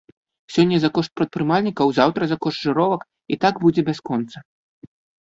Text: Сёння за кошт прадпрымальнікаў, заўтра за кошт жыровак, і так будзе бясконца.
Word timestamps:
Сёння 0.53 0.77
за 0.85 0.89
кошт 0.95 1.11
прадпрымальнікаў, 1.19 1.91
заўтра 1.99 2.23
за 2.31 2.37
кошт 2.45 2.59
жыровак, 2.69 3.01
і 3.37 3.39
так 3.45 3.61
будзе 3.67 3.81
бясконца. 3.91 4.37